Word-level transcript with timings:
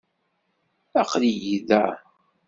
Aql-iyi 1.01 1.55
da. 1.67 1.83